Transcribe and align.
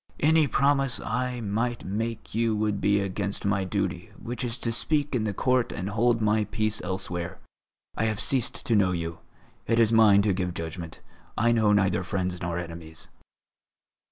Any 0.19 0.47
promise 0.47 0.99
I 0.99 1.41
might 1.41 1.85
make 1.85 2.33
you 2.33 2.55
would 2.55 2.81
be 2.81 2.99
against 3.01 3.45
my 3.45 3.63
duty, 3.63 4.09
which 4.17 4.43
is 4.43 4.57
to 4.57 4.71
speak 4.71 5.13
in 5.13 5.25
the 5.25 5.31
Court 5.47 5.71
and 5.71 5.91
hold 5.91 6.23
my 6.23 6.45
peace 6.45 6.81
elsewhere. 6.81 7.37
I 7.95 8.05
have 8.05 8.19
ceased 8.19 8.65
to 8.65 8.75
know 8.75 8.93
you. 8.93 9.19
It 9.67 9.77
is 9.77 9.91
mine 9.93 10.23
to 10.23 10.33
give 10.33 10.55
judgment; 10.55 11.01
I 11.37 11.51
know 11.51 11.71
neither 11.71 12.01
friends 12.01 12.41
nor 12.41 12.57
enemies." 12.57 13.09